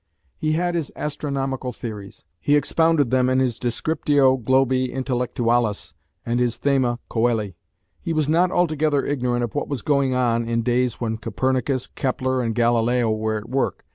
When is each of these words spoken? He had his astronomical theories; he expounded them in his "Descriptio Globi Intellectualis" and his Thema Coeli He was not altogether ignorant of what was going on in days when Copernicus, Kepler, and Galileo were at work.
He 0.35 0.53
had 0.53 0.73
his 0.73 0.91
astronomical 0.95 1.71
theories; 1.71 2.25
he 2.39 2.55
expounded 2.55 3.11
them 3.11 3.29
in 3.29 3.37
his 3.37 3.59
"Descriptio 3.59 4.35
Globi 4.41 4.91
Intellectualis" 4.91 5.93
and 6.25 6.39
his 6.39 6.57
Thema 6.57 6.97
Coeli 7.07 7.53
He 7.99 8.11
was 8.11 8.27
not 8.27 8.49
altogether 8.49 9.05
ignorant 9.05 9.43
of 9.43 9.53
what 9.53 9.67
was 9.69 9.83
going 9.83 10.15
on 10.15 10.43
in 10.47 10.63
days 10.63 10.99
when 10.99 11.19
Copernicus, 11.19 11.85
Kepler, 11.85 12.41
and 12.41 12.55
Galileo 12.55 13.11
were 13.11 13.37
at 13.37 13.47
work. 13.49 13.85